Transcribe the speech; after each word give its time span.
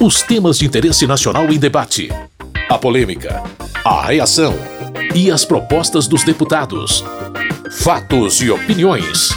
Os 0.00 0.22
temas 0.22 0.56
de 0.56 0.64
interesse 0.64 1.08
nacional 1.08 1.52
em 1.52 1.58
debate. 1.58 2.08
A 2.68 2.78
polêmica. 2.78 3.42
A 3.84 4.06
reação. 4.06 4.54
E 5.12 5.28
as 5.28 5.44
propostas 5.44 6.06
dos 6.06 6.22
deputados. 6.22 7.04
Fatos 7.80 8.40
e 8.40 8.48
opiniões. 8.48 9.30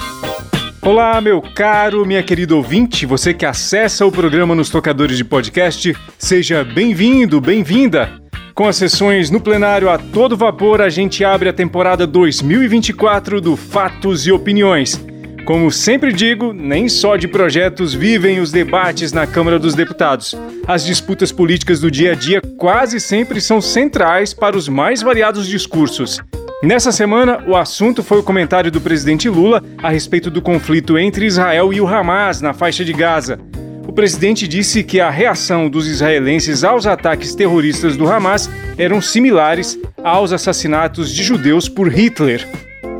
Olá, 0.79 1.19
meu 1.19 1.41
caro, 1.41 2.05
minha 2.05 2.21
querida 2.21 2.55
ouvinte, 2.55 3.07
você 3.07 3.33
que 3.33 3.43
acessa 3.43 4.05
o 4.05 4.11
programa 4.11 4.53
nos 4.53 4.69
tocadores 4.69 5.17
de 5.17 5.23
podcast, 5.23 5.97
seja 6.19 6.63
bem-vindo, 6.63 7.41
bem-vinda. 7.41 8.21
Com 8.53 8.67
as 8.67 8.75
sessões 8.75 9.31
no 9.31 9.41
plenário 9.41 9.89
a 9.89 9.97
todo 9.97 10.37
vapor, 10.37 10.79
a 10.79 10.89
gente 10.89 11.25
abre 11.25 11.49
a 11.49 11.53
temporada 11.53 12.05
2024 12.05 13.41
do 13.41 13.55
Fatos 13.55 14.27
e 14.27 14.31
Opiniões. 14.31 15.03
Como 15.51 15.69
sempre 15.69 16.13
digo, 16.13 16.53
nem 16.53 16.87
só 16.87 17.17
de 17.17 17.27
projetos 17.27 17.93
vivem 17.93 18.39
os 18.39 18.53
debates 18.53 19.11
na 19.11 19.27
Câmara 19.27 19.59
dos 19.59 19.75
Deputados. 19.75 20.33
As 20.65 20.85
disputas 20.85 21.29
políticas 21.29 21.81
do 21.81 21.91
dia 21.91 22.13
a 22.13 22.15
dia 22.15 22.41
quase 22.57 23.01
sempre 23.01 23.41
são 23.41 23.59
centrais 23.59 24.33
para 24.33 24.55
os 24.55 24.69
mais 24.69 25.01
variados 25.01 25.45
discursos. 25.45 26.21
Nessa 26.63 26.89
semana, 26.93 27.43
o 27.45 27.57
assunto 27.57 28.01
foi 28.01 28.19
o 28.19 28.23
comentário 28.23 28.71
do 28.71 28.79
presidente 28.79 29.27
Lula 29.27 29.61
a 29.83 29.89
respeito 29.89 30.31
do 30.31 30.41
conflito 30.41 30.97
entre 30.97 31.25
Israel 31.25 31.73
e 31.73 31.81
o 31.81 31.85
Hamas 31.85 32.39
na 32.39 32.53
faixa 32.53 32.85
de 32.85 32.93
Gaza. 32.93 33.37
O 33.85 33.91
presidente 33.91 34.47
disse 34.47 34.85
que 34.85 35.01
a 35.01 35.09
reação 35.09 35.69
dos 35.69 35.85
israelenses 35.85 36.63
aos 36.63 36.87
ataques 36.87 37.35
terroristas 37.35 37.97
do 37.97 38.09
Hamas 38.09 38.49
eram 38.77 39.01
similares 39.01 39.77
aos 40.01 40.31
assassinatos 40.31 41.11
de 41.11 41.21
judeus 41.23 41.67
por 41.67 41.89
Hitler. 41.89 42.47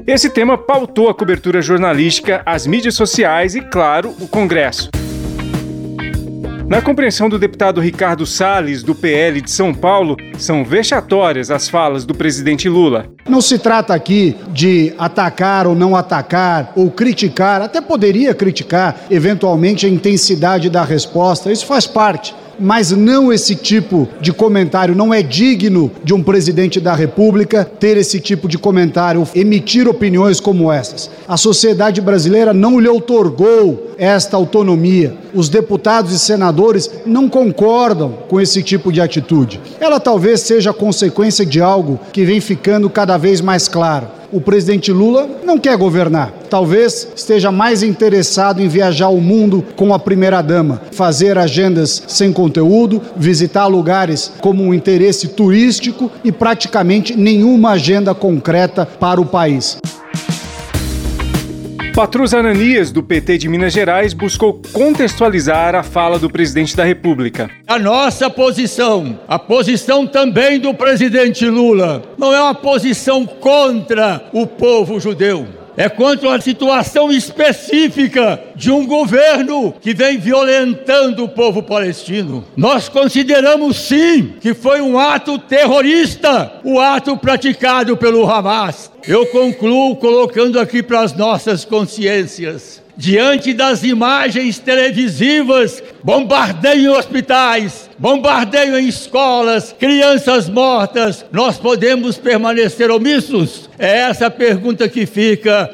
Esse 0.08 0.30
tema 0.30 0.58
pautou 0.58 1.10
a 1.10 1.14
cobertura 1.14 1.62
jornalística, 1.62 2.42
as 2.46 2.66
mídias 2.66 2.96
sociais 2.96 3.54
e, 3.56 3.62
claro, 3.62 4.16
o 4.20 4.28
Congresso. 4.28 4.90
Na 6.68 6.82
compreensão 6.82 7.30
do 7.30 7.38
deputado 7.38 7.82
Ricardo 7.82 8.26
Salles, 8.26 8.82
do 8.82 8.96
PL 8.96 9.42
de 9.42 9.52
São 9.52 9.74
Paulo, 9.74 10.16
são 10.40 10.64
vexatórias 10.64 11.52
as 11.52 11.70
falas 11.70 12.06
do 12.06 12.16
presidente 12.16 12.68
Lula. 12.68 13.08
Não 13.28 13.42
se 13.42 13.60
trata 13.60 13.94
aqui 13.94 14.36
de 14.50 14.94
atacar 14.98 15.68
ou 15.68 15.76
não 15.76 15.96
atacar, 15.96 16.72
ou 16.76 16.90
criticar, 16.90 17.62
até 17.62 17.80
poderia 17.82 18.34
criticar, 18.34 19.02
eventualmente, 19.12 19.86
a 19.86 19.90
intensidade 19.90 20.70
da 20.70 20.84
resposta, 20.84 21.52
isso 21.52 21.66
faz 21.66 21.86
parte 21.86 22.34
mas 22.60 22.92
não 22.92 23.32
esse 23.32 23.56
tipo 23.56 24.08
de 24.20 24.32
comentário. 24.32 24.96
Não 24.96 25.14
é 25.14 25.22
digno 25.22 25.92
de 26.04 26.14
um 26.14 26.22
presidente 26.22 26.80
da 26.80 26.94
República 26.94 27.66
ter 27.66 27.98
esse 27.98 28.20
tipo 28.20 28.48
de 28.48 28.58
comentário, 28.58 29.28
emitir 29.36 29.88
opiniões 29.88 30.40
como 30.40 30.72
essas. 30.72 31.10
A 31.28 31.38
sociedade 31.38 32.02
brasileira 32.02 32.54
não 32.54 32.80
lhe 32.80 32.88
outorgou 32.88 33.92
esta 33.98 34.38
autonomia. 34.38 35.16
Os 35.34 35.50
deputados 35.50 36.12
e 36.12 36.20
senadores 36.20 36.90
não 37.06 37.30
concordam 37.30 38.18
com 38.28 38.40
esse 38.40 38.62
tipo 38.64 38.92
de 38.92 39.02
atitude. 39.02 39.62
Ela 39.80 40.00
talvez 40.00 40.42
seja 40.42 40.74
consequência 40.74 41.46
de 41.46 41.62
algo 41.62 42.00
que 42.12 42.26
vem 42.26 42.42
ficando 42.42 42.90
cada 42.90 43.18
vez 43.18 43.42
mais 43.42 43.68
claro 43.68 44.21
o 44.32 44.40
presidente 44.40 44.92
Lula 44.92 45.30
não 45.44 45.58
quer 45.58 45.78
governar. 45.78 46.32
Talvez 46.50 47.08
esteja 47.16 47.52
mais 47.52 47.84
interessado 47.84 48.62
em 48.62 48.68
viajar 48.68 49.10
o 49.10 49.22
mundo 49.22 49.64
com 49.76 49.94
a 49.94 50.00
primeira-dama, 50.00 50.82
fazer 50.92 51.38
agendas 51.38 52.04
sem 52.08 52.32
conteúdo, 52.32 53.02
visitar 53.16 53.68
lugares 53.68 54.32
como 54.42 54.64
um 54.64 54.74
interesse 54.74 55.30
turístico 55.30 56.12
e 56.24 56.32
praticamente 56.32 57.16
nenhuma 57.16 57.72
agenda 57.72 58.14
concreta 58.14 58.86
para 58.86 59.20
o 59.20 59.26
país. 59.26 59.78
Patrus 61.94 62.34
Ananias, 62.34 62.90
do 62.90 63.04
PT 63.04 63.38
de 63.38 63.50
Minas 63.50 63.74
Gerais, 63.74 64.14
buscou 64.14 64.62
contextualizar 64.72 65.76
a 65.76 65.84
fala 65.84 66.18
do 66.18 66.30
presidente 66.30 66.76
da 66.76 66.86
República. 66.86 67.50
A 67.68 67.78
nossa 67.78 68.30
posição, 68.30 69.20
a 69.28 69.38
posição 69.38 70.08
também 70.08 70.58
do 70.58 70.74
presidente 70.74 71.46
Lula, 71.46 72.02
não 72.18 72.34
é 72.34 72.42
uma 72.42 72.56
posição 72.56 73.26
contra 73.26 74.24
o 74.32 74.48
povo 74.48 75.02
judeu 75.02 75.61
é 75.78 75.90
contra 75.90 76.36
a 76.36 76.42
situação 76.42 77.12
específica 77.12 78.42
de 78.56 78.72
um 78.72 78.86
governo 78.86 79.74
que 79.80 79.94
vem 79.94 80.18
violentando 80.18 81.24
o 81.24 81.30
povo 81.30 81.64
palestino. 81.64 82.46
Nós 82.56 82.90
consideramos 82.90 83.78
sim 83.78 84.34
que 84.40 84.54
foi 84.54 84.82
um 84.82 85.00
ato 85.00 85.38
terrorista, 85.40 86.60
o 86.64 86.80
ato 86.80 87.18
praticado 87.18 87.96
pelo 87.98 88.30
Hamas. 88.30 88.92
Eu 89.08 89.26
concluo 89.28 89.96
colocando 89.96 90.60
aqui 90.60 90.84
para 90.84 91.02
as 91.02 91.14
nossas 91.14 91.66
consciências 91.66 92.81
diante 92.96 93.54
das 93.54 93.84
imagens 93.84 94.60
televisivas, 94.60 95.82
bombardeio 96.04 96.92
em 96.92 96.98
hospitais, 96.98 97.90
bombardeio 97.98 98.78
em 98.78 98.88
escolas, 98.88 99.76
crianças 99.78 100.50
mortas, 100.50 101.26
nós 101.32 101.58
podemos 101.58 102.18
permanecer 102.18 102.92
omissos? 102.92 103.70
É 103.78 104.00
essa 104.00 104.28
a 104.28 104.32
pergunta 104.32 104.88
que 104.88 105.06
fica. 105.06 105.74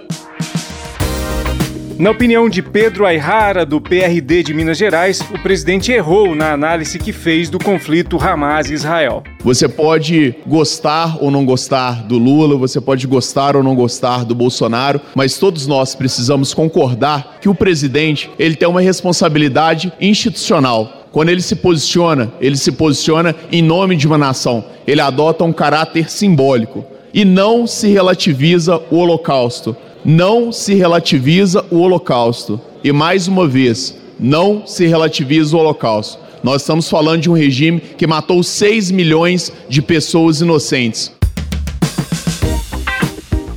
Na 1.99 2.11
opinião 2.11 2.47
de 2.47 2.61
Pedro 2.61 3.07
Ayrara, 3.07 3.65
do 3.65 3.81
PRD 3.81 4.43
de 4.43 4.53
Minas 4.53 4.77
Gerais, 4.77 5.19
o 5.33 5.39
presidente 5.41 5.91
errou 5.91 6.35
na 6.35 6.51
análise 6.51 6.99
que 6.99 7.11
fez 7.11 7.49
do 7.49 7.57
conflito 7.57 8.21
Hamas-Israel. 8.21 9.23
Você 9.43 9.67
pode 9.67 10.35
gostar 10.45 11.17
ou 11.19 11.31
não 11.31 11.43
gostar 11.43 12.03
do 12.03 12.19
Lula, 12.19 12.55
você 12.55 12.79
pode 12.79 13.07
gostar 13.07 13.55
ou 13.55 13.63
não 13.63 13.73
gostar 13.73 14.23
do 14.25 14.35
Bolsonaro, 14.35 15.01
mas 15.15 15.39
todos 15.39 15.65
nós 15.65 15.95
precisamos 15.95 16.53
concordar 16.53 17.39
que 17.41 17.49
o 17.49 17.55
presidente 17.55 18.29
ele 18.37 18.55
tem 18.55 18.67
uma 18.67 18.81
responsabilidade 18.81 19.91
institucional. 19.99 21.07
Quando 21.11 21.29
ele 21.29 21.41
se 21.41 21.55
posiciona, 21.55 22.31
ele 22.39 22.57
se 22.57 22.73
posiciona 22.73 23.35
em 23.51 23.63
nome 23.63 23.95
de 23.95 24.05
uma 24.05 24.19
nação. 24.19 24.63
Ele 24.85 25.01
adota 25.01 25.43
um 25.43 25.51
caráter 25.51 26.11
simbólico 26.11 26.85
e 27.11 27.25
não 27.25 27.65
se 27.65 27.87
relativiza 27.87 28.79
o 28.91 28.97
Holocausto 28.97 29.75
não 30.09 30.53
se 30.53 30.73
relativiza 30.73 31.65
o 31.69 31.79
Holocausto. 31.79 32.61
E 32.81 32.93
mais 32.93 33.27
uma 33.27 33.45
vez, 33.45 33.93
não 34.17 34.65
se 34.65 34.87
relativiza 34.87 35.57
o 35.57 35.59
Holocausto. 35.59 36.17
Nós 36.41 36.61
estamos 36.61 36.89
falando 36.89 37.23
de 37.23 37.29
um 37.29 37.33
regime 37.33 37.81
que 37.81 38.07
matou 38.07 38.41
6 38.41 38.89
milhões 38.89 39.51
de 39.67 39.81
pessoas 39.81 40.39
inocentes. 40.39 41.11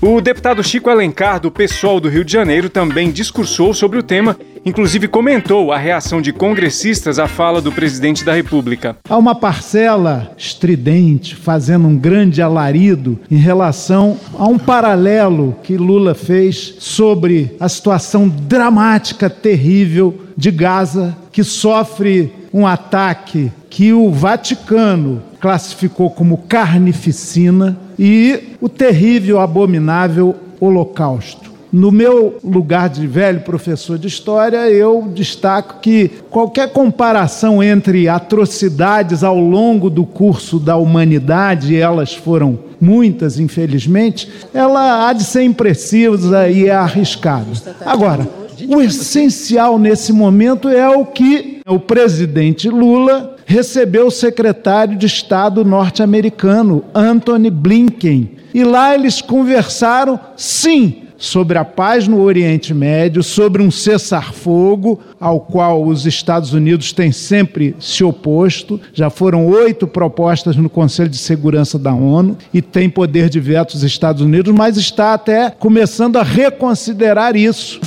O 0.03 0.19
deputado 0.19 0.65
Chico 0.65 0.89
Alencar, 0.89 1.39
do 1.39 1.51
PSOL 1.51 2.01
do 2.01 2.09
Rio 2.09 2.25
de 2.25 2.33
Janeiro, 2.33 2.71
também 2.71 3.11
discursou 3.11 3.75
sobre 3.75 3.99
o 3.99 4.03
tema, 4.03 4.35
inclusive 4.65 5.07
comentou 5.07 5.73
a 5.73 5.77
reação 5.77 6.23
de 6.23 6.33
congressistas 6.33 7.19
à 7.19 7.29
fala 7.29 7.61
do 7.61 7.71
presidente 7.71 8.25
da 8.25 8.33
República. 8.33 8.97
Há 9.07 9.19
uma 9.19 9.35
parcela 9.35 10.33
estridente 10.39 11.37
fazendo 11.37 11.87
um 11.87 11.99
grande 11.99 12.41
alarido 12.41 13.19
em 13.31 13.37
relação 13.37 14.19
a 14.39 14.47
um 14.47 14.59
paralelo 14.59 15.55
que 15.63 15.77
Lula 15.77 16.15
fez 16.15 16.77
sobre 16.79 17.55
a 17.61 17.69
situação 17.69 18.27
dramática, 18.27 19.29
terrível 19.29 20.19
de 20.35 20.51
Gaza, 20.51 21.15
que 21.31 21.45
sofre 21.45 22.33
um 22.53 22.67
ataque 22.67 23.53
que 23.69 23.93
o 23.93 24.11
Vaticano 24.11 25.23
classificou 25.41 26.11
como 26.11 26.39
carnificina 26.39 27.79
e 27.99 28.57
o 28.61 28.69
terrível, 28.69 29.41
abominável 29.41 30.35
Holocausto. 30.61 31.51
No 31.73 31.93
meu 31.93 32.37
lugar 32.43 32.89
de 32.89 33.07
velho 33.07 33.41
professor 33.43 33.97
de 33.97 34.09
história, 34.09 34.69
eu 34.69 35.09
destaco 35.15 35.79
que 35.81 36.11
qualquer 36.29 36.73
comparação 36.73 37.63
entre 37.63 38.09
atrocidades 38.09 39.23
ao 39.23 39.39
longo 39.39 39.89
do 39.89 40.05
curso 40.05 40.59
da 40.59 40.77
humanidade, 40.77 41.77
elas 41.77 42.13
foram 42.13 42.59
muitas, 42.81 43.39
infelizmente, 43.39 44.29
ela 44.53 45.09
há 45.09 45.13
de 45.13 45.23
ser 45.23 45.45
imprecisa 45.45 46.49
e 46.49 46.67
é 46.67 46.75
arriscada. 46.75 47.47
Agora, 47.87 48.29
o 48.69 48.81
essencial 48.81 49.79
nesse 49.79 50.13
momento 50.13 50.69
é 50.69 50.89
o 50.89 51.07
que 51.07 51.50
o 51.67 51.79
presidente 51.79 52.69
Lula 52.69 53.37
recebeu 53.45 54.07
o 54.07 54.11
secretário 54.11 54.97
de 54.97 55.07
Estado 55.07 55.65
norte-americano, 55.65 56.85
Anthony 56.95 57.51
Blinken. 57.51 58.37
E 58.53 58.65
lá 58.65 58.95
eles 58.95 59.21
conversaram, 59.21 60.19
sim, 60.37 61.03
sobre 61.21 61.59
a 61.59 61.65
paz 61.65 62.09
no 62.09 62.23
Oriente 62.23 62.73
Médio, 62.73 63.23
sobre 63.23 63.63
um 63.63 63.71
cessar-fogo 63.71 64.99
ao 65.21 65.39
qual 65.41 65.85
os 65.85 66.07
Estados 66.07 66.55
Unidos 66.55 66.95
têm 66.95 67.13
sempre 67.13 67.77
se 67.79 68.03
oposto. 68.03 68.81
Já 68.95 69.11
foram 69.11 69.47
oito 69.47 69.87
propostas 69.87 70.57
no 70.57 70.71
Conselho 70.71 71.11
de 71.11 71.19
Segurança 71.19 71.79
da 71.79 71.93
ONU 71.93 72.39
e 72.55 72.63
tem 72.63 72.89
poder 72.89 73.29
de 73.29 73.39
veto 73.39 73.75
os 73.75 73.83
Estados 73.83 74.23
Unidos, 74.23 74.53
mas 74.55 74.79
está 74.79 75.13
até 75.13 75.51
começando 75.51 76.17
a 76.17 76.23
reconsiderar 76.23 77.37
isso. 77.37 77.81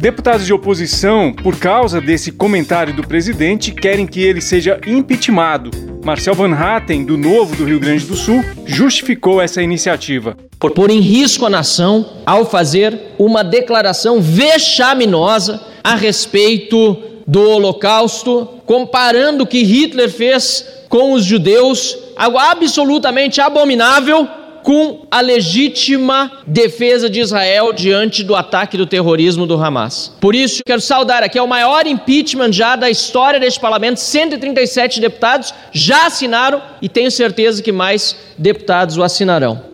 Deputados 0.00 0.46
de 0.46 0.52
oposição, 0.54 1.30
por 1.30 1.58
causa 1.58 2.00
desse 2.00 2.32
comentário 2.32 2.94
do 2.94 3.06
presidente, 3.06 3.70
querem 3.70 4.06
que 4.06 4.22
ele 4.22 4.40
seja 4.40 4.80
impeachmentado. 4.86 5.70
Marcel 6.02 6.34
Van 6.34 6.54
Hatten, 6.54 7.04
do 7.04 7.18
Novo 7.18 7.54
do 7.54 7.66
Rio 7.66 7.78
Grande 7.78 8.06
do 8.06 8.16
Sul, 8.16 8.42
justificou 8.64 9.42
essa 9.42 9.62
iniciativa. 9.62 10.38
Por 10.58 10.70
pôr 10.70 10.88
em 10.88 11.00
risco 11.00 11.44
a 11.44 11.50
nação 11.50 12.14
ao 12.24 12.46
fazer 12.46 12.98
uma 13.18 13.44
declaração 13.44 14.22
vexaminosa 14.22 15.60
a 15.84 15.94
respeito 15.96 16.96
do 17.26 17.42
Holocausto, 17.42 18.48
comparando 18.64 19.44
o 19.44 19.46
que 19.46 19.62
Hitler 19.62 20.08
fez 20.08 20.64
com 20.88 21.12
os 21.12 21.26
judeus, 21.26 21.94
algo 22.16 22.38
absolutamente 22.38 23.38
abominável, 23.38 24.26
com 24.62 25.06
a 25.10 25.20
legítima 25.20 26.30
defesa 26.46 27.08
de 27.08 27.20
Israel 27.20 27.72
diante 27.72 28.22
do 28.22 28.34
ataque 28.34 28.76
do 28.76 28.86
terrorismo 28.86 29.46
do 29.46 29.62
Hamas. 29.62 30.12
Por 30.20 30.34
isso, 30.34 30.62
quero 30.64 30.80
saudar 30.80 31.22
aqui, 31.22 31.38
é 31.38 31.42
o 31.42 31.48
maior 31.48 31.86
impeachment 31.86 32.52
já 32.52 32.76
da 32.76 32.90
história 32.90 33.40
deste 33.40 33.60
parlamento, 33.60 33.98
137 33.98 35.00
deputados 35.00 35.54
já 35.72 36.06
assinaram 36.06 36.62
e 36.80 36.88
tenho 36.88 37.10
certeza 37.10 37.62
que 37.62 37.72
mais 37.72 38.16
deputados 38.38 38.96
o 38.96 39.02
assinarão. 39.02 39.70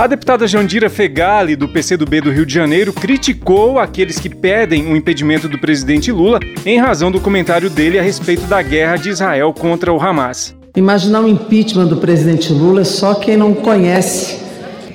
A 0.00 0.06
deputada 0.06 0.48
Jandira 0.48 0.88
Fegali, 0.88 1.54
do 1.54 1.68
PCdoB 1.68 2.22
do 2.22 2.30
Rio 2.30 2.46
de 2.46 2.54
Janeiro, 2.54 2.90
criticou 2.90 3.78
aqueles 3.78 4.18
que 4.18 4.30
pedem 4.30 4.90
o 4.90 4.96
impedimento 4.96 5.46
do 5.46 5.58
presidente 5.58 6.10
Lula 6.10 6.40
em 6.64 6.78
razão 6.78 7.10
do 7.10 7.20
comentário 7.20 7.68
dele 7.68 7.98
a 7.98 8.02
respeito 8.02 8.46
da 8.46 8.62
guerra 8.62 8.96
de 8.96 9.10
Israel 9.10 9.52
contra 9.52 9.92
o 9.92 10.00
Hamas. 10.00 10.58
Imaginar 10.76 11.22
o 11.22 11.28
impeachment 11.28 11.86
do 11.86 11.96
presidente 11.96 12.52
Lula 12.52 12.82
é 12.82 12.84
só 12.84 13.14
quem 13.14 13.36
não 13.36 13.52
conhece 13.52 14.38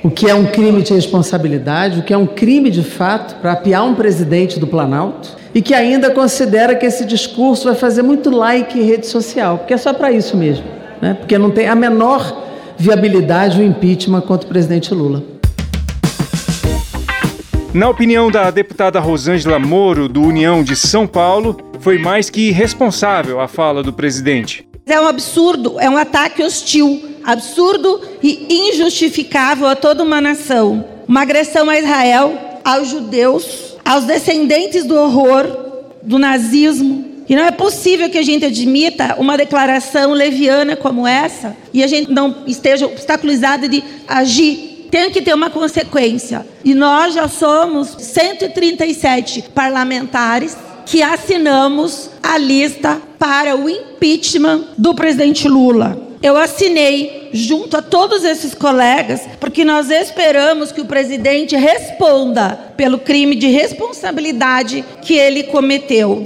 o 0.02 0.10
que 0.10 0.30
é 0.30 0.34
um 0.34 0.46
crime 0.46 0.82
de 0.82 0.94
responsabilidade, 0.94 2.00
o 2.00 2.04
que 2.04 2.14
é 2.14 2.18
um 2.18 2.26
crime 2.26 2.72
de 2.72 2.82
fato 2.82 3.36
para 3.42 3.52
apiar 3.52 3.84
um 3.84 3.94
presidente 3.94 4.58
do 4.58 4.68
Planalto 4.68 5.36
e 5.54 5.62
que 5.62 5.74
ainda 5.74 6.10
considera 6.12 6.76
que 6.76 6.86
esse 6.86 7.04
discurso 7.04 7.66
vai 7.66 7.76
fazer 7.76 8.04
muito 8.04 8.30
like 8.30 8.80
em 8.80 8.84
rede 8.84 9.06
social, 9.06 9.58
porque 9.58 9.74
é 9.74 9.78
só 9.78 9.94
para 9.94 10.12
isso 10.12 10.38
mesmo, 10.38 10.64
né? 11.02 11.14
porque 11.14 11.38
não 11.38 11.52
tem 11.52 11.68
a 11.68 11.76
menor 11.76 12.44
viabilidade 12.78 13.60
o 13.60 13.64
impeachment 13.64 14.22
contra 14.22 14.46
o 14.46 14.50
presidente 14.50 14.94
Lula. 14.94 15.24
Na 17.74 17.90
opinião 17.90 18.32
da 18.32 18.50
deputada 18.50 19.02
Rosângela 19.02 19.60
Moro, 19.60 20.08
do 20.08 20.22
União 20.22 20.64
de 20.64 20.76
São 20.78 21.06
Paulo, 21.06 21.58
foi 21.82 21.98
mais 21.98 22.30
que 22.30 22.48
irresponsável 22.48 23.42
a 23.42 23.48
fala 23.50 23.84
do 23.84 23.92
presidente. 23.92 24.66
É 24.88 25.02
um 25.02 25.08
absurdo, 25.08 25.80
é 25.80 25.90
um 25.90 25.98
ataque 25.98 26.44
hostil, 26.44 27.18
absurdo 27.24 28.02
e 28.22 28.70
injustificável 28.70 29.68
a 29.68 29.76
toda 29.76 30.04
uma 30.04 30.22
nação. 30.22 30.86
Uma 31.08 31.24
agressão 31.24 31.70
a 31.70 31.80
Israel, 31.80 32.60
aos 32.64 32.90
judeus, 32.90 33.76
aos 33.84 34.04
descendentes 34.04 34.86
do 34.86 34.96
horror, 34.96 35.46
do 36.04 36.20
nazismo, 36.20 37.16
e 37.28 37.36
não 37.36 37.44
é 37.44 37.52
possível 37.52 38.10
que 38.10 38.18
a 38.20 38.24
gente 38.24 38.46
admita 38.46 39.16
uma 39.18 39.36
declaração 39.36 40.12
leviana 40.12 40.76
como 40.76 41.08
essa 41.08 41.58
e 41.74 41.84
a 41.84 41.88
gente 41.88 42.12
não 42.12 42.44
esteja 42.46 42.86
obstaculizado 42.86 43.68
de 43.68 43.84
agir. 44.08 44.88
Tem 44.92 45.10
que 45.10 45.22
ter 45.22 45.34
uma 45.34 45.50
consequência. 45.50 46.46
E 46.64 46.76
nós 46.76 47.16
já 47.16 47.28
somos 47.28 47.90
137 47.98 49.46
parlamentares 49.56 50.56
que 50.86 51.02
assinamos 51.02 52.10
a 52.22 52.38
lista 52.38 53.02
para 53.18 53.56
o 53.56 53.70
impeachment 53.70 54.66
do 54.78 54.94
presidente 54.94 55.48
Lula. 55.48 56.00
Eu 56.22 56.38
assinei 56.38 57.30
junto 57.34 57.78
a 57.78 57.82
todos 57.82 58.24
esses 58.24 58.56
colegas, 58.56 59.22
porque 59.40 59.66
nós 59.66 59.90
esperamos 59.90 60.72
que 60.72 60.82
o 60.82 60.86
presidente 60.86 61.56
responda 61.56 62.74
pelo 62.78 62.98
crime 62.98 63.36
de 63.36 63.48
responsabilidade 63.48 64.84
que 65.02 65.16
ele 65.16 65.44
cometeu. 65.44 66.24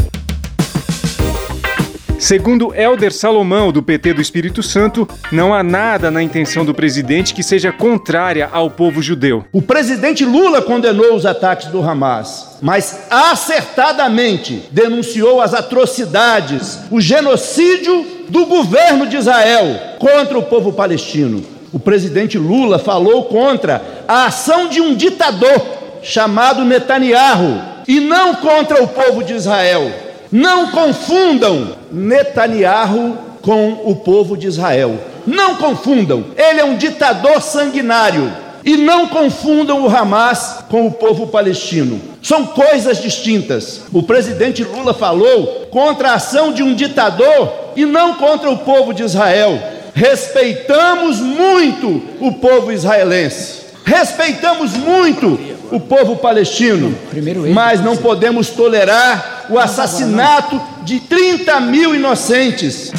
Segundo 2.20 2.76
Helder 2.76 3.14
Salomão, 3.14 3.72
do 3.72 3.82
PT 3.82 4.14
do 4.14 4.22
Espírito 4.22 4.62
Santo, 4.62 5.08
não 5.32 5.54
há 5.54 5.64
nada 5.64 6.12
na 6.12 6.22
intenção 6.22 6.66
do 6.66 6.74
presidente 6.74 7.34
que 7.34 7.42
seja 7.42 7.72
contrária 7.72 8.50
ao 8.52 8.70
povo 8.70 9.02
judeu. 9.02 9.46
O 9.54 9.62
presidente 9.62 10.26
Lula 10.26 10.62
condenou 10.62 11.16
os 11.16 11.26
ataques 11.26 11.68
do 11.68 11.82
Hamas, 11.82 12.58
mas 12.62 13.08
acertadamente 13.10 14.64
denunciou 14.70 15.40
as 15.40 15.54
atrocidades, 15.54 16.80
o 16.92 17.00
genocídio 17.00 18.06
do 18.28 18.46
governo 18.46 19.08
de 19.08 19.16
Israel 19.16 19.80
contra 19.98 20.38
o 20.38 20.44
povo 20.44 20.74
palestino. 20.74 21.42
O 21.72 21.80
presidente 21.80 22.38
Lula 22.38 22.78
falou 22.80 23.24
contra 23.24 23.82
a 24.06 24.26
ação 24.26 24.68
de 24.68 24.82
um 24.82 24.94
ditador 24.94 25.62
chamado 26.04 26.66
Netanyahu 26.66 27.62
e 27.88 28.02
não 28.02 28.36
contra 28.36 28.84
o 28.84 28.88
povo 28.90 29.24
de 29.24 29.34
Israel. 29.34 30.09
Não 30.32 30.72
confundam 30.72 31.76
Netanyahu 31.92 33.18
com 33.42 33.82
o 33.86 33.96
povo 33.96 34.38
de 34.38 34.48
Israel. 34.48 35.00
Não 35.26 35.56
confundam. 35.56 36.26
Ele 36.38 36.60
é 36.60 36.66
um 36.66 36.78
ditador 36.78 37.42
sanguinário. 37.42 38.32
E 38.64 38.76
não 38.76 39.08
confundam 39.08 39.82
o 39.84 39.90
Hamas 39.90 40.66
com 40.70 40.86
o 40.86 40.92
povo 40.92 41.28
palestino. 41.28 42.00
São 42.22 42.46
coisas 42.46 43.02
distintas. 43.02 43.82
O 43.92 44.04
presidente 44.04 44.64
Lula 44.64 44.94
falou 44.94 45.68
contra 45.72 46.10
a 46.10 46.16
ação 46.16 46.52
de 46.52 46.62
um 46.62 46.76
ditador 46.76 47.52
e 47.76 47.86
não 47.86 48.16
contra 48.16 48.50
o 48.50 48.58
povo 48.58 48.94
de 48.94 49.04
Israel. 49.04 49.58
Respeitamos 49.94 51.20
muito 51.20 52.02
o 52.20 52.34
povo 52.34 52.72
israelense. 52.72 53.62
Respeitamos 53.86 54.74
muito 54.74 55.40
o 55.72 55.80
povo 55.80 56.16
palestino, 56.18 56.96
mas 57.54 57.82
não 57.82 57.96
podemos 57.98 58.50
tolerar 58.50 59.48
o 59.50 59.58
assassinato 59.58 60.60
de 60.84 61.00
30 61.00 61.60
mil 61.62 61.96
inocentes. 61.96 62.92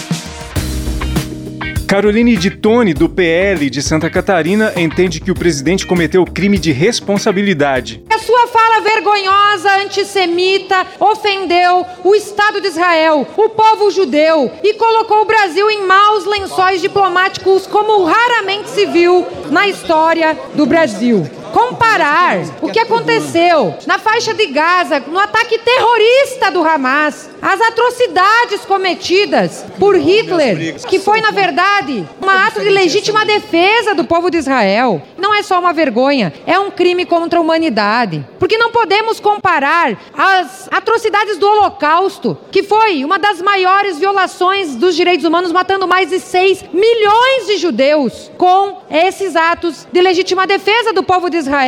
Caroline 1.90 2.36
de 2.36 2.50
Tone, 2.50 2.94
do 2.94 3.08
PL 3.08 3.68
de 3.68 3.82
Santa 3.82 4.08
Catarina, 4.08 4.72
entende 4.76 5.18
que 5.18 5.32
o 5.32 5.34
presidente 5.34 5.84
cometeu 5.84 6.24
crime 6.24 6.56
de 6.56 6.70
responsabilidade. 6.70 8.04
A 8.08 8.18
sua 8.18 8.46
fala 8.46 8.80
vergonhosa, 8.80 9.82
antissemita, 9.82 10.86
ofendeu 11.00 11.84
o 12.04 12.14
Estado 12.14 12.60
de 12.60 12.68
Israel, 12.68 13.26
o 13.36 13.48
povo 13.48 13.90
judeu 13.90 14.52
e 14.62 14.74
colocou 14.74 15.22
o 15.22 15.24
Brasil 15.24 15.68
em 15.68 15.84
maus 15.84 16.24
lençóis 16.26 16.80
diplomáticos 16.80 17.66
como 17.66 18.04
raramente 18.04 18.70
se 18.70 18.86
viu 18.86 19.26
na 19.50 19.66
história 19.66 20.38
do 20.54 20.66
Brasil 20.66 21.28
comparar 21.70 22.38
o 22.60 22.68
que 22.68 22.80
aconteceu 22.80 23.76
na 23.86 23.98
faixa 23.98 24.34
de 24.34 24.46
Gaza, 24.46 25.00
no 25.06 25.18
ataque 25.18 25.58
terrorista 25.58 26.50
do 26.50 26.62
Hamas, 26.62 27.30
as 27.40 27.60
atrocidades 27.60 28.64
cometidas 28.64 29.64
por 29.78 29.96
Hitler, 29.96 30.76
que 30.88 30.98
foi, 30.98 31.20
na 31.20 31.30
verdade, 31.30 32.06
um 32.20 32.28
ato 32.28 32.60
de 32.60 32.68
legítima 32.68 33.24
defesa 33.24 33.94
do 33.94 34.04
povo 34.04 34.30
de 34.30 34.38
Israel. 34.38 35.00
Não 35.16 35.34
é 35.34 35.42
só 35.42 35.60
uma 35.60 35.72
vergonha, 35.72 36.32
é 36.44 36.58
um 36.58 36.70
crime 36.70 37.06
contra 37.06 37.38
a 37.38 37.42
humanidade. 37.42 38.26
Porque 38.38 38.58
não 38.58 38.72
podemos 38.72 39.20
comparar 39.20 39.96
as 40.12 40.68
atrocidades 40.72 41.38
do 41.38 41.46
Holocausto, 41.46 42.36
que 42.50 42.62
foi 42.62 43.04
uma 43.04 43.18
das 43.18 43.40
maiores 43.40 43.98
violações 43.98 44.74
dos 44.74 44.96
direitos 44.96 45.24
humanos, 45.24 45.52
matando 45.52 45.86
mais 45.86 46.10
de 46.10 46.18
6 46.18 46.64
milhões 46.72 47.46
de 47.46 47.58
judeus, 47.58 48.30
com 48.36 48.78
esses 48.90 49.36
atos 49.36 49.86
de 49.92 50.00
legítima 50.00 50.46
defesa 50.46 50.92
do 50.92 51.02
povo 51.02 51.30
de 51.30 51.36
Israel. 51.36 51.59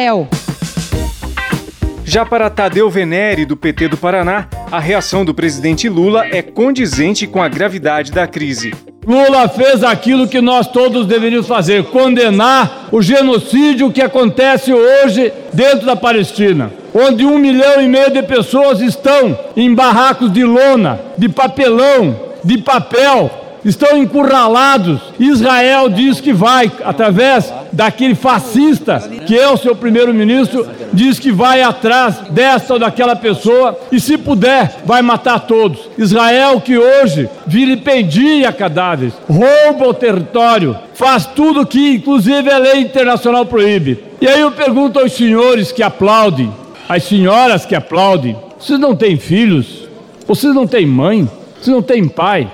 Já 2.05 2.25
para 2.25 2.49
Tadeu 2.49 2.89
Venere, 2.91 3.45
do 3.45 3.57
PT 3.57 3.89
do 3.89 3.97
Paraná, 3.97 4.49
a 4.71 4.79
reação 4.79 5.25
do 5.25 5.35
presidente 5.35 5.89
Lula 5.89 6.27
é 6.27 6.41
condizente 6.41 7.27
com 7.27 7.43
a 7.43 7.49
gravidade 7.49 8.11
da 8.11 8.27
crise. 8.27 8.73
Lula 9.07 9.49
fez 9.49 9.83
aquilo 9.83 10.29
que 10.29 10.41
nós 10.41 10.67
todos 10.67 11.07
deveríamos 11.07 11.47
fazer: 11.47 11.85
condenar 11.85 12.89
o 12.93 13.03
genocídio 13.03 13.91
que 13.91 14.01
acontece 14.01 14.73
hoje 14.73 15.33
dentro 15.53 15.85
da 15.85 15.97
Palestina, 15.97 16.73
onde 16.95 17.27
um 17.27 17.39
milhão 17.39 17.81
e 17.81 17.89
meio 17.89 18.11
de 18.11 18.23
pessoas 18.23 18.81
estão 18.81 19.39
em 19.57 19.75
barracos 19.75 20.33
de 20.33 20.45
lona, 20.45 21.01
de 21.19 21.29
papelão, 21.29 22.17
de 22.45 22.59
papel, 22.59 23.42
estão 23.65 23.97
encurralados. 23.97 25.01
Israel 25.19 25.89
diz 25.89 26.21
que 26.21 26.33
vai, 26.33 26.71
através 26.85 27.53
daquele 27.73 28.15
fascista, 28.15 29.01
que 29.27 29.39
é 29.39 29.49
o 29.49 29.57
seu 29.57 29.75
primeiro-ministro, 29.75 30.67
diz 30.93 31.19
que 31.19 31.33
vai 31.33 31.63
atrás 31.63 32.17
dessa 32.31 32.75
ou 32.75 32.79
daquela 32.79 33.17
pessoa 33.17 33.79
e, 33.91 34.01
se 34.01 34.19
puder, 34.19 34.81
vai 34.85 35.03
matar 35.03 35.41
todos. 35.41 35.89
Israel, 35.97 36.61
que 36.61 36.77
hoje 36.77 37.29
vilipendia 37.47 38.53
cadáveres, 38.53 39.15
rouba 39.29 39.89
o 39.89 39.95
território, 39.95 40.77
faz 40.95 41.27
tudo 41.27 41.67
que, 41.67 41.95
inclusive, 41.95 42.51
a 42.51 42.59
lei 42.59 42.81
internacional 42.81 43.47
proíbe. 43.47 44.05
E 44.21 44.29
aí 44.29 44.41
eu 44.41 44.53
pergunto 44.53 44.99
aos 44.99 45.13
senhores 45.13 45.73
que 45.73 45.83
aplaudem, 45.83 46.53
às 46.89 47.05
senhoras 47.05 47.65
que 47.65 47.75
aplaudem: 47.75 48.37
vocês 48.59 48.79
não 48.79 48.95
têm 48.95 49.17
filhos? 49.17 49.89
Vocês 50.27 50.55
não 50.55 50.67
têm 50.67 50.87
mãe? 50.87 51.29
Vocês 51.61 51.75
não 51.75 51.83
têm 51.83 52.07
pai? 52.09 52.49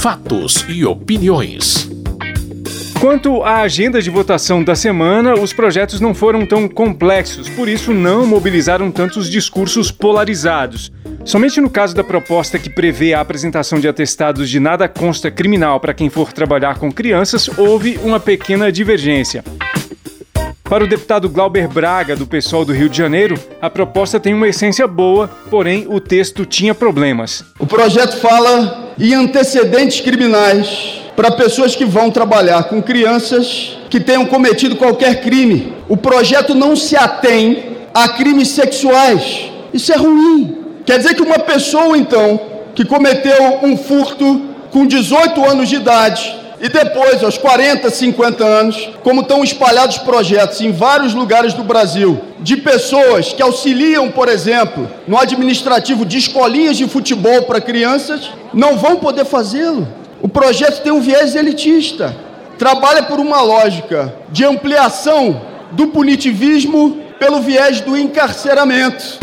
Fatos 0.00 0.64
e 0.68 0.84
opiniões. 0.84 1.90
Quanto 3.00 3.42
à 3.42 3.62
agenda 3.62 4.00
de 4.00 4.08
votação 4.08 4.62
da 4.62 4.76
semana, 4.76 5.34
os 5.34 5.52
projetos 5.52 6.00
não 6.00 6.14
foram 6.14 6.46
tão 6.46 6.68
complexos, 6.68 7.48
por 7.48 7.68
isso 7.68 7.92
não 7.92 8.24
mobilizaram 8.24 8.92
tantos 8.92 9.28
discursos 9.28 9.90
polarizados. 9.90 10.92
Somente 11.24 11.60
no 11.60 11.68
caso 11.68 11.96
da 11.96 12.04
proposta 12.04 12.60
que 12.60 12.70
prevê 12.70 13.12
a 13.12 13.20
apresentação 13.20 13.80
de 13.80 13.88
atestados 13.88 14.48
de 14.48 14.60
nada 14.60 14.88
consta 14.88 15.32
criminal 15.32 15.80
para 15.80 15.92
quem 15.92 16.08
for 16.08 16.32
trabalhar 16.32 16.78
com 16.78 16.92
crianças, 16.92 17.50
houve 17.58 17.98
uma 18.04 18.20
pequena 18.20 18.70
divergência. 18.70 19.42
Para 20.68 20.84
o 20.84 20.86
deputado 20.86 21.30
Glauber 21.30 21.66
Braga, 21.66 22.14
do 22.14 22.26
pessoal 22.26 22.62
do 22.62 22.74
Rio 22.74 22.90
de 22.90 22.98
Janeiro, 22.98 23.40
a 23.58 23.70
proposta 23.70 24.20
tem 24.20 24.34
uma 24.34 24.46
essência 24.46 24.86
boa, 24.86 25.26
porém 25.48 25.86
o 25.88 25.98
texto 25.98 26.44
tinha 26.44 26.74
problemas. 26.74 27.42
O 27.58 27.66
projeto 27.66 28.18
fala 28.18 28.92
em 28.98 29.14
antecedentes 29.14 30.02
criminais 30.02 31.00
para 31.16 31.30
pessoas 31.30 31.74
que 31.74 31.86
vão 31.86 32.10
trabalhar 32.10 32.64
com 32.64 32.82
crianças 32.82 33.78
que 33.88 33.98
tenham 33.98 34.26
cometido 34.26 34.76
qualquer 34.76 35.22
crime. 35.22 35.72
O 35.88 35.96
projeto 35.96 36.54
não 36.54 36.76
se 36.76 36.94
atém 36.94 37.78
a 37.94 38.06
crimes 38.10 38.48
sexuais. 38.48 39.50
Isso 39.72 39.90
é 39.90 39.96
ruim. 39.96 40.66
Quer 40.84 40.98
dizer 40.98 41.14
que 41.14 41.22
uma 41.22 41.38
pessoa, 41.38 41.96
então, 41.96 42.38
que 42.74 42.84
cometeu 42.84 43.60
um 43.62 43.74
furto 43.74 44.42
com 44.70 44.86
18 44.86 45.48
anos 45.48 45.66
de 45.70 45.76
idade 45.76 46.47
e 46.60 46.68
depois, 46.68 47.22
aos 47.22 47.38
40, 47.38 47.88
50 47.88 48.44
anos, 48.44 48.90
como 49.04 49.20
estão 49.20 49.44
espalhados 49.44 49.98
projetos 49.98 50.60
em 50.60 50.72
vários 50.72 51.14
lugares 51.14 51.54
do 51.54 51.62
Brasil, 51.62 52.20
de 52.40 52.56
pessoas 52.56 53.32
que 53.32 53.42
auxiliam, 53.42 54.10
por 54.10 54.28
exemplo, 54.28 54.88
no 55.06 55.16
administrativo 55.16 56.04
de 56.04 56.18
escolinhas 56.18 56.76
de 56.76 56.88
futebol 56.88 57.42
para 57.42 57.60
crianças, 57.60 58.30
não 58.52 58.76
vão 58.76 58.96
poder 58.96 59.24
fazê-lo. 59.24 59.86
O 60.20 60.28
projeto 60.28 60.82
tem 60.82 60.90
um 60.90 61.00
viés 61.00 61.36
elitista, 61.36 62.16
trabalha 62.58 63.04
por 63.04 63.20
uma 63.20 63.40
lógica 63.40 64.12
de 64.30 64.44
ampliação 64.44 65.40
do 65.70 65.88
punitivismo 65.88 66.98
pelo 67.20 67.40
viés 67.40 67.80
do 67.80 67.96
encarceramento. 67.96 69.20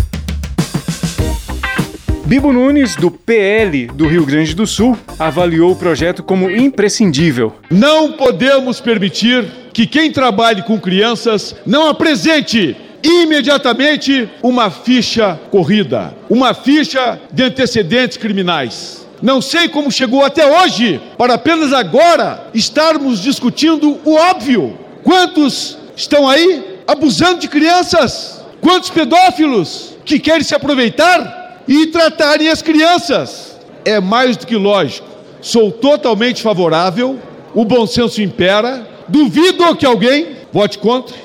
Bibo 2.25 2.51
Nunes, 2.51 2.95
do 2.95 3.11
PL 3.11 3.85
do 3.93 4.07
Rio 4.07 4.25
Grande 4.25 4.55
do 4.55 4.65
Sul, 4.65 4.97
avaliou 5.19 5.71
o 5.71 5.75
projeto 5.75 6.23
como 6.23 6.49
imprescindível. 6.49 7.53
Não 7.69 8.13
podemos 8.13 8.81
permitir 8.81 9.45
que 9.71 9.85
quem 9.85 10.11
trabalhe 10.11 10.63
com 10.63 10.79
crianças 10.79 11.55
não 11.67 11.87
apresente 11.87 12.75
imediatamente 13.03 14.27
uma 14.41 14.71
ficha 14.71 15.39
corrida, 15.51 16.15
uma 16.27 16.55
ficha 16.55 17.21
de 17.31 17.43
antecedentes 17.43 18.17
criminais. 18.17 19.05
Não 19.21 19.39
sei 19.39 19.69
como 19.69 19.91
chegou 19.91 20.25
até 20.25 20.47
hoje, 20.47 20.99
para 21.19 21.35
apenas 21.35 21.71
agora 21.73 22.47
estarmos 22.55 23.21
discutindo 23.21 23.99
o 24.03 24.15
óbvio. 24.15 24.75
Quantos 25.03 25.77
estão 25.95 26.27
aí 26.27 26.79
abusando 26.87 27.39
de 27.41 27.47
crianças? 27.47 28.43
Quantos 28.59 28.89
pedófilos 28.89 29.95
que 30.03 30.17
querem 30.17 30.43
se 30.43 30.55
aproveitar 30.55 31.44
e 31.67 31.87
tratarem 31.87 32.49
as 32.49 32.61
crianças. 32.61 33.59
É 33.83 33.99
mais 33.99 34.37
do 34.37 34.47
que 34.47 34.55
lógico. 34.55 35.07
Sou 35.41 35.71
totalmente 35.71 36.41
favorável, 36.41 37.19
o 37.53 37.63
bom 37.63 37.85
senso 37.85 38.21
impera. 38.21 38.87
Duvido 39.07 39.75
que 39.75 39.85
alguém 39.85 40.29
vote 40.51 40.79
contra. 40.79 41.15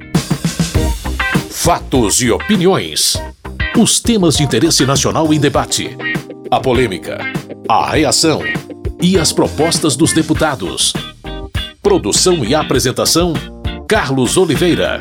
Fatos 1.51 2.21
e 2.21 2.31
Opiniões. 2.31 3.21
Os 3.77 4.00
temas 4.00 4.38
de 4.38 4.43
interesse 4.43 4.85
nacional 4.85 5.33
em 5.33 5.39
debate. 5.39 5.97
A 6.50 6.62
polêmica, 6.62 7.17
a 7.67 7.89
reação 7.91 8.41
e 9.01 9.17
as 9.19 9.33
propostas 9.33 9.97
dos 9.97 10.13
deputados. 10.13 10.93
Produção 11.83 12.45
e 12.45 12.55
apresentação 12.55 13.33
Carlos 13.88 14.36
Oliveira. 14.38 15.00